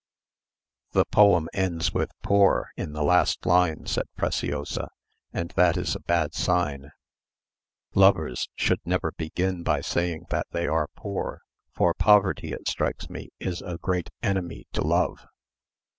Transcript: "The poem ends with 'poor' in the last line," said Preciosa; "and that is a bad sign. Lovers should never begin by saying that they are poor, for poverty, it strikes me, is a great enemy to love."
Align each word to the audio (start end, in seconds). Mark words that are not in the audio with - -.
"The 0.93 1.05
poem 1.05 1.47
ends 1.53 1.93
with 1.93 2.09
'poor' 2.23 2.71
in 2.75 2.93
the 2.93 3.03
last 3.03 3.45
line," 3.45 3.85
said 3.85 4.07
Preciosa; 4.17 4.89
"and 5.31 5.51
that 5.51 5.77
is 5.77 5.95
a 5.95 5.99
bad 5.99 6.33
sign. 6.33 6.89
Lovers 7.93 8.49
should 8.55 8.79
never 8.83 9.11
begin 9.11 9.61
by 9.61 9.81
saying 9.81 10.25
that 10.31 10.47
they 10.49 10.65
are 10.65 10.87
poor, 10.95 11.41
for 11.75 11.93
poverty, 11.93 12.51
it 12.51 12.67
strikes 12.67 13.11
me, 13.11 13.29
is 13.39 13.61
a 13.61 13.77
great 13.77 14.09
enemy 14.23 14.65
to 14.73 14.81
love." 14.81 15.23